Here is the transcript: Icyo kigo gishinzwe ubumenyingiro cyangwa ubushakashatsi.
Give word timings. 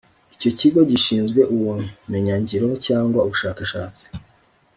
Icyo 0.35 0.49
kigo 0.59 0.79
gishinzwe 0.91 1.41
ubumenyingiro 1.53 2.67
cyangwa 2.85 3.19
ubushakashatsi. 3.25 4.05